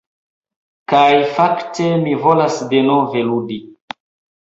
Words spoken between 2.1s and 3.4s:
volas denove